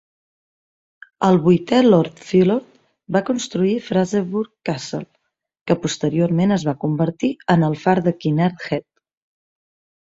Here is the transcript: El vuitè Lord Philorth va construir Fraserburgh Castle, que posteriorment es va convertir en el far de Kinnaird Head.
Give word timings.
El 1.27 1.35
vuitè 1.47 1.81
Lord 1.83 2.23
Philorth 2.29 2.71
va 3.17 3.23
construir 3.29 3.75
Fraserburgh 3.91 4.51
Castle, 4.71 5.05
que 5.69 5.79
posteriorment 5.87 6.59
es 6.59 6.67
va 6.73 6.79
convertir 6.87 7.33
en 7.57 7.69
el 7.71 7.81
far 7.87 7.99
de 8.11 8.17
Kinnaird 8.25 8.69
Head. 8.73 8.91